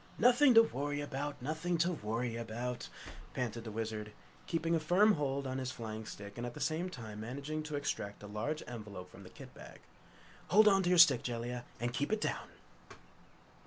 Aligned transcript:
"Nothing 0.17 0.55
to 0.55 0.63
worry 0.63 0.99
about! 0.99 1.39
Nothing 1.43 1.77
to 1.77 1.91
worry 1.91 2.35
about!" 2.35 2.89
panted 3.35 3.63
the 3.65 3.69
Wizard, 3.71 4.11
keeping 4.47 4.73
a 4.73 4.79
firm 4.79 5.11
hold 5.13 5.45
on 5.45 5.59
his 5.59 5.69
flying 5.71 6.07
stick 6.07 6.39
and 6.39 6.47
at 6.47 6.55
the 6.55 6.59
same 6.59 6.89
time 6.89 7.19
managing 7.19 7.61
to 7.61 7.75
extract 7.75 8.23
a 8.23 8.27
large 8.27 8.63
envelope 8.65 9.11
from 9.11 9.21
the 9.21 9.29
kit 9.29 9.53
bag. 9.53 9.79
"Hold 10.47 10.67
on 10.67 10.81
to 10.81 10.89
that 10.89 10.97
stick, 10.97 11.21
Jellia, 11.21 11.65
and 11.79 11.93
keep 11.93 12.11
it 12.11 12.19
down!" 12.21 12.49